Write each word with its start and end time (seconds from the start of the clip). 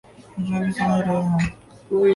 یہ 0.37 0.59
بھی 0.59 0.71
سمجھ 0.71 1.01
رہے 1.01 1.15
ہوں۔ 1.15 1.39